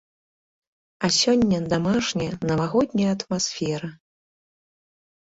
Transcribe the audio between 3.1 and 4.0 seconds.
атмасфера.